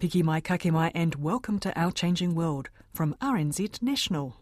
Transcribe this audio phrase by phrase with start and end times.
[0.00, 4.36] Piki mai, kake mai, and welcome to Our Changing World from RNZ National.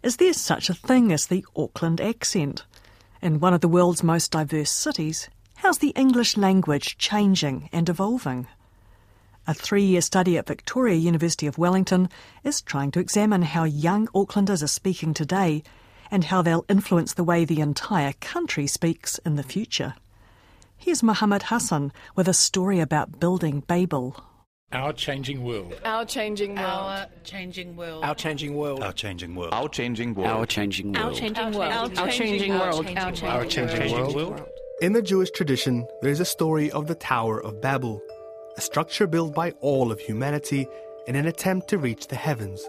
[0.00, 2.64] Is there such a thing as the Auckland accent?
[3.20, 8.46] In one of the world's most diverse cities, how's the English language changing and evolving?
[9.48, 12.08] A three year study at Victoria University of Wellington
[12.44, 15.64] is trying to examine how young Aucklanders are speaking today
[16.12, 19.94] and how they'll influence the way the entire country speaks in the future.
[20.76, 24.22] Here's Muhammad Hassan with a story about building Babel.
[24.74, 25.72] Our changing world.
[25.84, 26.66] Our changing world.
[26.66, 28.02] Our changing world.
[28.02, 28.82] Our changing world.
[28.82, 29.54] Our changing world.
[29.54, 30.24] Our changing world.
[30.26, 30.98] Our changing world.
[30.98, 32.74] Our changing world.
[32.74, 33.36] Our changing world.
[33.36, 34.48] Our changing world.
[34.80, 38.02] In the Jewish tradition, there is a story of the Tower of Babel,
[38.56, 40.66] a structure built by all of humanity
[41.06, 42.68] in an attempt to reach the heavens.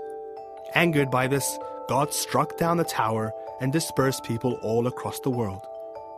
[0.75, 1.57] Angered by this,
[1.89, 5.61] God struck down the tower and dispersed people all across the world.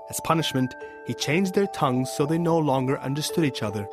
[0.09, 3.87] As punishment, he changed their tongues so they no longer understood each other.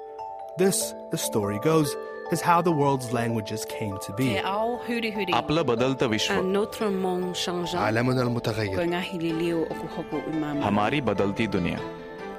[0.58, 1.95] This, the story goes,
[2.31, 4.38] is how the world's languages came to be.
[4.38, 7.75] आपला बदलता विश्व Notre monde changeant.
[7.75, 10.64] عالمنا المتغير Ngahililio okuhoko umama.
[10.64, 11.80] हमारी बदलती दुनिया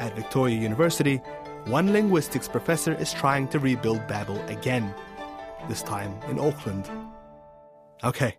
[0.00, 1.20] At Victoria University,
[1.66, 4.94] one linguistics professor is trying to rebuild Babel again,
[5.68, 6.88] this time in Auckland.
[8.02, 8.34] Okay,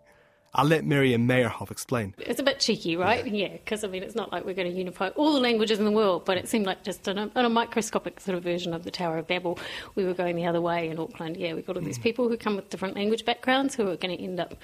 [0.57, 2.15] I'll let Miriam Meyerhoff explain.
[2.19, 3.27] It's a bit cheeky, right?
[3.27, 5.85] Yeah, because I mean, it's not like we're going to unify all the languages in
[5.85, 8.73] the world, but it seemed like just on a, on a microscopic sort of version
[8.73, 9.59] of the Tower of Babel,
[9.97, 11.37] we were going the other way in Auckland.
[11.37, 12.03] Yeah, we've got all these hmm.
[12.05, 14.55] people who come with different language backgrounds who are going to end up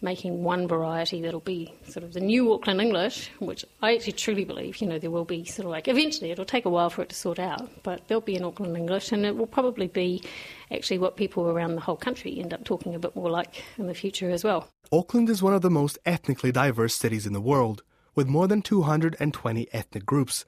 [0.00, 4.44] making one variety that'll be sort of the new Auckland English, which I actually truly
[4.44, 7.02] believe, you know, there will be sort of like eventually it'll take a while for
[7.02, 10.22] it to sort out, but there'll be an Auckland English and it will probably be
[10.70, 13.86] actually what people around the whole country end up talking a bit more like in
[13.86, 14.68] the future as well.
[14.92, 17.82] Auckland is one of the most ethnically diverse cities in the world,
[18.14, 20.44] with more than 220 ethnic groups.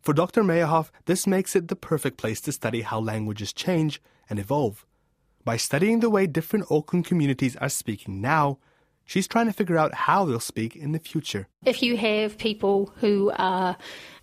[0.00, 0.42] For Dr.
[0.42, 4.84] Meyerhoff, this makes it the perfect place to study how languages change and evolve.
[5.44, 8.58] By studying the way different Auckland communities are speaking now,
[9.04, 11.46] she's trying to figure out how they'll speak in the future.
[11.64, 13.76] If you have people who are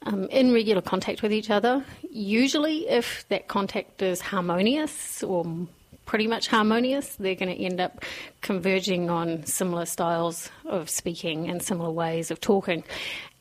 [0.03, 5.45] um, in regular contact with each other, usually if that contact is harmonious or
[6.05, 8.03] pretty much harmonious, they're going to end up
[8.41, 12.83] converging on similar styles of speaking and similar ways of talking.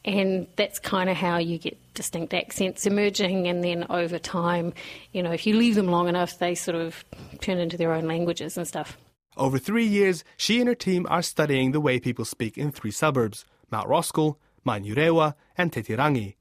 [0.05, 4.73] And that's kind of how you get distinct accents emerging, and then over time,
[5.13, 7.05] you know, if you leave them long enough, they sort of
[7.41, 8.97] turn into their own languages and stuff.
[9.41, 12.91] Over three years, she and her team are studying the way people speak in three
[12.91, 14.37] suburbs Mount Roskill,
[14.67, 16.35] Manurewa, and Titirangi.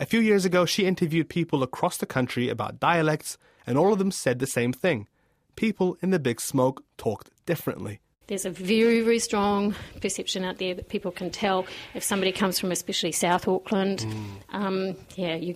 [0.00, 4.00] A few years ago, she interviewed people across the country about dialects, and all of
[4.00, 5.06] them said the same thing.
[5.54, 8.00] People in the big smoke talked differently.
[8.26, 12.58] There's a very, very strong perception out there that people can tell if somebody comes
[12.58, 14.06] from especially South Auckland.
[14.50, 15.54] Um, yeah, you,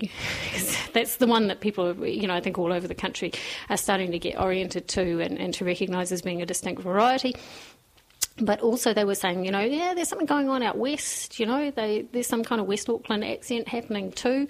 [0.93, 3.33] that's the one that people, you know, I think all over the country
[3.71, 7.35] are starting to get oriented to and, and to recognise as being a distinct variety.
[8.41, 11.41] But also, they were saying, you know, yeah, there's something going on out west.
[11.41, 14.47] You know, they, there's some kind of West Auckland accent happening too,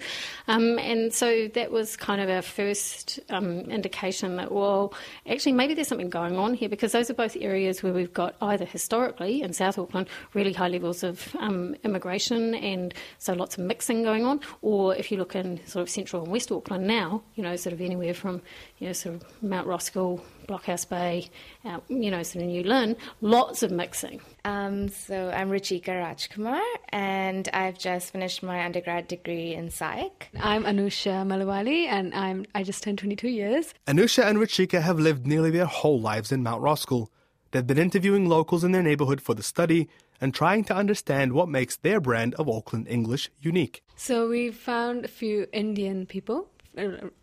[0.47, 4.93] um, and so that was kind of our first um, indication that, well,
[5.27, 8.35] actually, maybe there's something going on here because those are both areas where we've got
[8.41, 13.63] either historically in South Auckland really high levels of um, immigration and so lots of
[13.63, 17.23] mixing going on, or if you look in sort of Central and West Auckland now,
[17.35, 18.41] you know, sort of anywhere from
[18.77, 20.21] you know sort of Mount Roskill.
[20.49, 21.29] Blockhouse Bay,
[21.63, 24.19] uh, you know, sort of New Lynn, lots of mixing.
[24.43, 30.29] Um, so I'm Ruchika Rajkumar, and I've just finished my undergrad degree in psych.
[30.39, 33.75] I'm Anusha Malawali, and I'm I just turned 22 years.
[33.85, 37.09] Anusha and Ruchika have lived nearly their whole lives in Mount Roskill.
[37.51, 39.87] They've been interviewing locals in their neighborhood for the study
[40.19, 43.83] and trying to understand what makes their brand of Auckland English unique.
[43.95, 46.49] So we found a few Indian people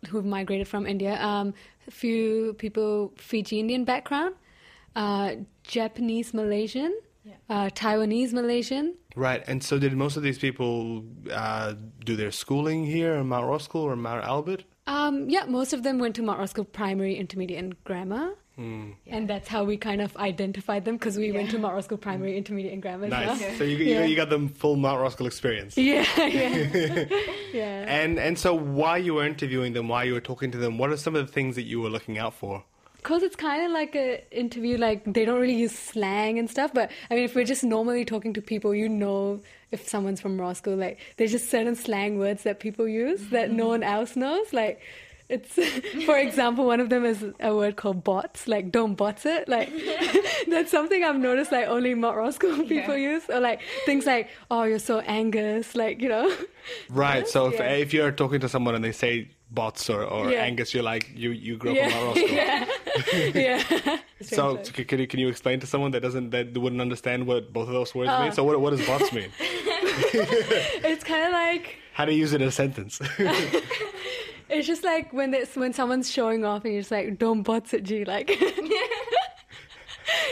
[0.09, 1.21] who've migrated from India.
[1.21, 1.53] Um,
[1.87, 4.35] a few people Fiji Indian background,
[4.95, 6.93] uh, Japanese Malaysian,
[7.49, 8.95] uh, Taiwanese Malaysian.
[9.15, 11.73] Right, and so did most of these people uh,
[12.05, 14.63] do their schooling here in Mount Roskill or Mount Albert?
[14.85, 18.35] Um, yeah, most of them went to Mount Roskill Primary, Intermediate, and Grammar.
[18.57, 18.93] Hmm.
[19.05, 22.31] And that's how we kind of identified them because we went to Mount Roskill Primary,
[22.31, 22.37] hmm.
[22.39, 23.07] Intermediate, and Grammar.
[23.07, 23.39] Nice.
[23.39, 23.55] well.
[23.55, 24.05] So you, you, Yeah.
[24.05, 25.77] you got the full Mount Roskill experience.
[25.87, 27.05] Yeah, yeah,
[27.53, 27.85] yeah.
[27.87, 30.89] And and so while you were interviewing them, while you were talking to them, what
[30.89, 32.63] are some of the things that you were looking out for?
[32.97, 36.73] Because it's kind of like a interview, like they don't really use slang and stuff.
[36.73, 39.39] But I mean, if we're just normally talking to people, you know,
[39.71, 43.57] if someone's from Roscoe, like there's just certain slang words that people use that mm-hmm.
[43.57, 44.51] no one else knows.
[44.51, 44.81] Like
[45.29, 45.53] it's,
[46.05, 48.47] for example, one of them is a word called bots.
[48.47, 49.47] Like don't bots it.
[49.49, 49.71] Like
[50.47, 51.51] that's something I've noticed.
[51.51, 56.01] Like only Mount Roscoe people use, or like things like oh you're so Angus, like
[56.01, 56.33] you know.
[56.89, 57.27] Right.
[57.27, 57.69] So if, Yeah.
[57.71, 60.43] if you're talking to someone and they say bots or, or Yeah.
[60.43, 62.31] Angus, you're like you you grew up Yeah, in Mount Roskill.
[63.35, 63.97] yeah, yeah.
[64.21, 67.53] So c- can you, can you explain to someone that doesn't that wouldn't understand what
[67.53, 68.23] both of those words Uh.
[68.23, 68.31] mean?
[68.31, 69.29] So what what does bots mean?
[70.91, 72.99] it's kind of like How do you use it in a sentence?
[74.49, 77.73] It's just like when it's when someone's showing off and you're just like, don't bots
[77.73, 78.05] it, G.
[78.05, 78.27] Like,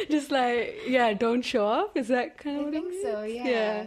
[0.10, 1.96] just like, yeah, don't show off.
[1.96, 3.48] Is that kind of I think so, yeah.
[3.48, 3.86] Yeah.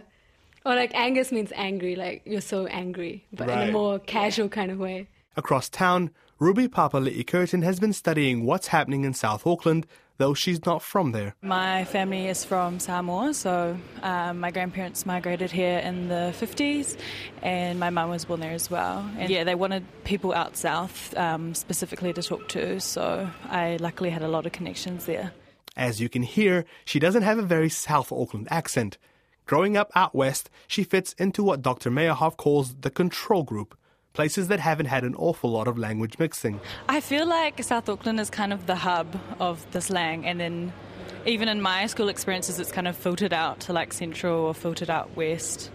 [0.65, 4.71] Or like Angus means angry, like you're so angry, but in a more casual kind
[4.71, 5.07] of way.
[5.37, 9.87] Across town, Ruby Papali'i Curtin has been studying what's happening in South Auckland,
[10.19, 11.33] though she's not from there.
[11.41, 16.97] My family is from Samoa, so um, my grandparents migrated here in the 50s,
[17.41, 19.09] and my mum was born there as well.
[19.17, 24.11] And yeah, they wanted people out south um, specifically to talk to, so I luckily
[24.11, 25.31] had a lot of connections there.
[25.75, 28.97] As you can hear, she doesn't have a very South Auckland accent.
[29.45, 31.89] Growing up out west, she fits into what Dr.
[31.89, 33.75] Meyerhoff calls the control group,
[34.19, 36.59] places that haven't had an awful lot of language mixing.
[36.89, 39.07] I feel like South Auckland is kind of the hub
[39.39, 40.73] of the slang, and then
[41.25, 44.89] even in my school experiences, it's kind of filtered out to like central or filtered
[44.89, 45.71] out west.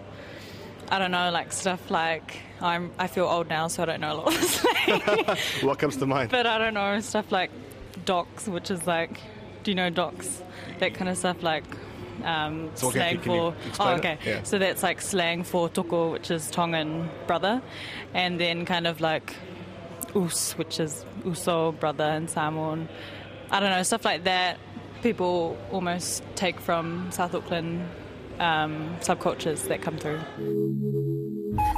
[0.90, 2.90] I don't know, like stuff like I'm.
[2.98, 5.38] I feel old now, so I don't know a lot of the slang.
[5.66, 6.30] What comes to mind?
[6.30, 7.50] but I don't know stuff like
[8.04, 9.22] docs, which is like,
[9.62, 10.42] do you know docs?
[10.80, 11.64] That kind of stuff, like
[12.24, 13.54] um, So, okay, slang for.
[13.80, 14.18] Oh, okay.
[14.24, 14.42] Yeah.
[14.42, 17.62] So that's like slang for toko, which is Tongan brother,
[18.14, 19.34] and then kind of like
[20.14, 22.88] us, which is uso brother in Samoan.
[23.50, 24.58] I don't know stuff like that.
[25.02, 27.86] People almost take from South Auckland
[28.38, 30.20] um, subcultures that come through.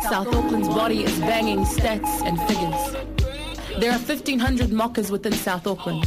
[0.02, 3.80] South Auckland's body is banging stats and figures.
[3.80, 6.06] There are 1,500 mockers within South Auckland.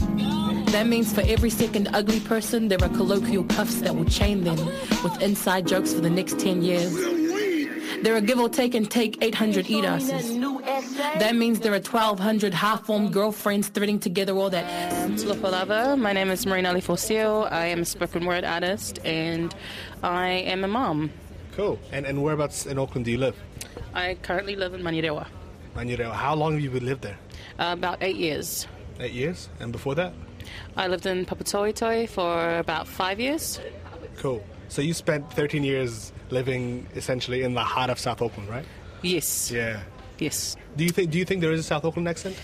[0.71, 4.57] That means for every second ugly person, there are colloquial cuffs that will chain them
[5.03, 6.93] with inside jokes for the next 10 years.
[8.03, 10.37] There are give or take and take 800 eat asses.
[11.17, 14.63] That means there are 1,200 half-formed girlfriends threading together all that.
[15.09, 15.97] Lopalava.
[15.99, 17.51] My name is Marina Alefosio.
[17.51, 19.53] I am a spoken word artist and
[20.03, 21.11] I am a mom.
[21.53, 21.79] Cool.
[21.91, 23.35] And, and whereabouts in Auckland do you live?
[23.95, 25.25] I currently live in Manurewa.
[25.75, 26.13] Manurewa.
[26.13, 27.17] How long have you lived there?
[27.57, 28.67] Uh, about eight years.
[28.99, 29.49] Eight years.
[29.59, 30.13] And before that?
[30.75, 33.59] I lived in Papatoetoe for about five years.
[34.17, 34.43] Cool.
[34.67, 38.65] So you spent 13 years living essentially in the heart of South Auckland, right?
[39.01, 39.51] Yes.
[39.51, 39.81] Yeah.
[40.19, 40.55] Yes.
[40.75, 42.37] Do you think Do you think there is a South Auckland accent?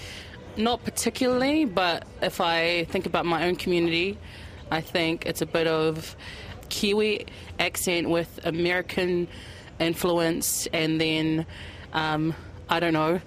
[0.58, 4.18] Not particularly, but if I think about my own community,
[4.72, 6.16] I think it's a bit of
[6.70, 7.28] Kiwi
[7.60, 9.28] accent with American
[9.80, 11.46] influence, and then
[11.94, 12.34] um,
[12.70, 13.20] I don't know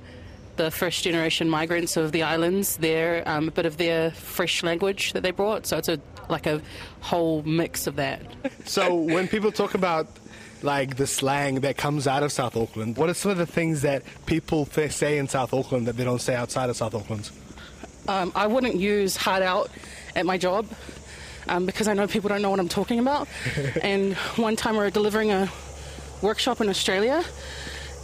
[0.59, 2.77] the first generation migrants of the islands.
[2.77, 5.67] there, um, a bit of their fresh language that they brought.
[5.67, 6.61] So it's a like a
[7.01, 8.21] whole mix of that.
[8.67, 10.07] So when people talk about
[10.63, 13.83] like the slang that comes out of South Auckland, what are some of the things
[13.83, 17.31] that people th- say in South Auckland that they don't say outside of South Auckland?
[18.09, 19.71] Um, I wouldn't use hard out
[20.17, 20.67] at my job
[21.49, 23.29] um, because I know people don't know what I'm talking about.
[23.83, 25.49] and one time we were delivering a
[26.21, 27.25] workshop in Australia,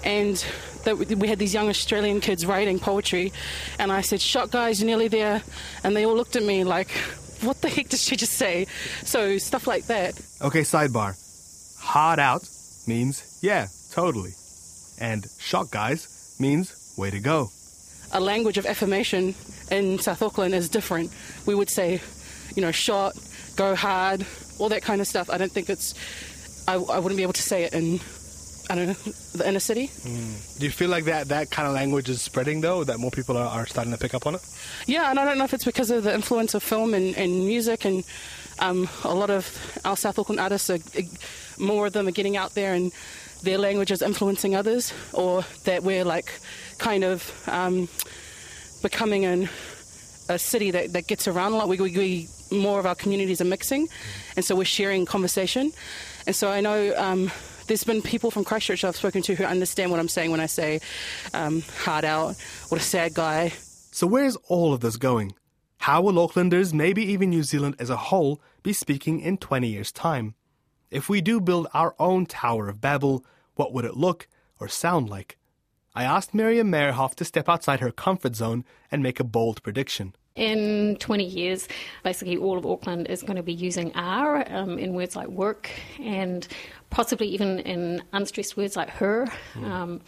[0.05, 0.45] and
[0.85, 3.33] that we had these young Australian kids writing poetry,
[3.79, 5.43] and I said, "Shot, guys, you're nearly there,"
[5.83, 6.91] and they all looked at me like,
[7.43, 8.67] "What the heck did she just say?"
[9.05, 10.15] So stuff like that.
[10.43, 11.15] Okay, sidebar.
[11.81, 12.43] Hard out
[12.87, 14.33] means yeah, totally.
[15.01, 17.49] And shot guys means way to go.
[18.13, 19.35] a language of affirmation
[19.71, 21.11] in South Auckland is different.
[21.47, 22.01] We would say,
[22.55, 23.13] you know, shot,
[23.57, 24.25] go hard,
[24.59, 25.29] all that kind of stuff.
[25.31, 25.95] I don't think it's.
[26.69, 27.99] I, I wouldn't be able to say it in,
[28.71, 29.91] I don't know, the inner city.
[30.59, 32.85] Do you feel like that that kind of language is spreading though?
[32.85, 34.43] That more people are, are starting to pick up on it?
[34.87, 37.47] Yeah, and I don't know if it's because of the influence of film and, and
[37.47, 38.05] music, and
[38.59, 39.47] um, a lot of
[39.85, 40.79] our South Auckland artists are,
[41.59, 42.93] more of them are getting out there and
[43.43, 46.33] their language is influencing others, or that we're like
[46.79, 47.89] kind of um,
[48.83, 49.49] becoming an,
[50.29, 51.69] a city that, that gets around a lot.
[51.69, 53.89] We, we, we more of our communities are mixing,
[54.37, 55.73] and so we're sharing conversation.
[56.27, 57.31] And so I know um,
[57.67, 60.47] there's been people from Christchurch I've spoken to who understand what I'm saying when I
[60.47, 60.81] say
[61.33, 62.37] um, hard out,
[62.69, 63.53] what a sad guy.
[63.91, 65.35] So where's all of this going?
[65.79, 69.93] How will Aucklanders, maybe even New Zealand as a whole, be speaking in 20 years'
[69.93, 70.35] time?
[70.91, 74.29] If we do build our own Tower of Babel, what would it look
[74.59, 75.39] or sound like?
[75.95, 80.15] I asked Miriam Meyerhoff to step outside her comfort zone and make a bold prediction.
[80.37, 81.69] In 20 years,
[82.03, 85.71] basically all of Auckland is going to be using R um, in words like work
[86.01, 86.47] and
[86.91, 89.29] possibly even in unstressed words like her.
[89.55, 89.65] Mm.
[89.65, 90.01] Um,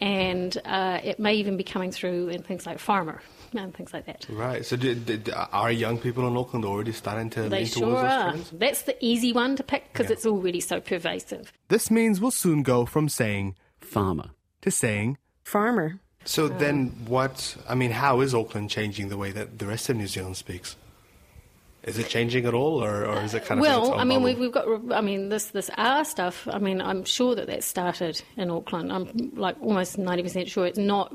[0.00, 3.20] and uh, it may even be coming through in things like farmer
[3.52, 4.26] and things like that.
[4.28, 4.64] Right.
[4.64, 8.00] So, do, do, are young people in Auckland already starting to they lean sure towards
[8.02, 8.32] R.
[8.32, 8.50] those trends?
[8.52, 10.12] That's the easy one to pick because Yeah.
[10.14, 11.52] it's already so pervasive.
[11.68, 14.30] This means we'll soon go from saying farmer
[14.62, 16.00] to saying farmer.
[16.24, 17.56] So then, what?
[17.68, 20.76] I mean, how is Auckland changing the way that the rest of New Zealand speaks?
[21.82, 24.38] Is it changing at all, or, or is it kind of well, I mean, we've,
[24.38, 24.66] we've got.
[24.90, 26.48] I mean, this this R stuff.
[26.50, 28.90] I mean, I'm sure that that started in Auckland.
[28.90, 31.12] I'm like almost ninety percent sure it's not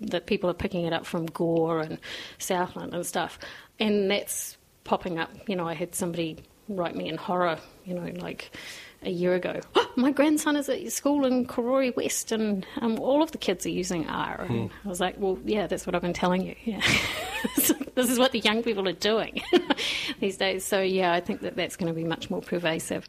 [0.00, 1.98] that people are picking it up from Gore and
[2.38, 3.38] Southland and stuff,
[3.78, 5.30] and that's popping up.
[5.48, 6.38] You know, I had somebody
[6.70, 7.58] write me in horror.
[7.84, 8.56] You know, like
[9.02, 9.60] a year ago.
[9.96, 13.70] My grandson is at school in Karori West, and um, all of the kids are
[13.70, 14.42] using R.
[14.42, 14.76] And Hmm.
[14.84, 16.54] I was like, well, yeah, that's what I've been telling you.
[16.64, 16.80] Yeah.
[17.94, 19.42] this is what the young people are doing
[20.20, 20.64] these days.
[20.64, 23.06] So, yeah, I think that that's going to be much more pervasive.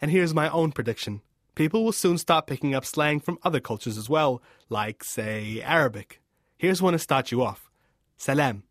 [0.00, 1.22] And here's my own prediction.
[1.54, 6.20] People will soon start picking up slang from other cultures as well, like, say, Arabic.
[6.56, 7.68] Here's one to start you off
[8.16, 8.62] Salam.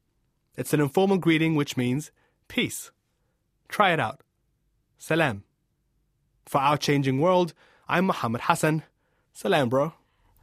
[0.56, 2.12] It's an informal greeting which means
[2.48, 2.92] peace.
[3.68, 4.22] Try it out.
[4.98, 5.44] Salam.
[6.48, 7.54] For Our Changing World,
[7.90, 8.84] I'm Muhammad Hassan.
[9.34, 9.94] Salam, bro.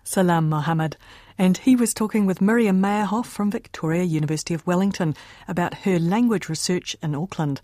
[0.05, 0.99] Salam Mohammed.
[1.39, 5.17] And he was talking with Miriam Meyerhoff from Victoria University of Wellington
[5.49, 7.63] about her language research in Auckland.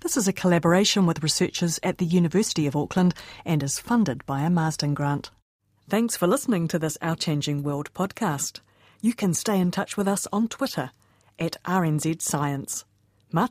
[0.00, 3.12] This is a collaboration with researchers at the University of Auckland
[3.44, 5.30] and is funded by a Marsden grant.
[5.88, 8.60] Thanks for listening to this Our Changing World podcast.
[9.00, 10.92] You can stay in touch with us on Twitter
[11.40, 12.84] at RNZ Science.
[13.32, 13.50] Mā